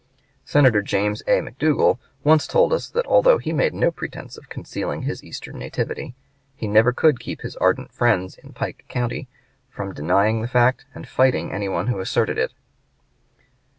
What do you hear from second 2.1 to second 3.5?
once told us that although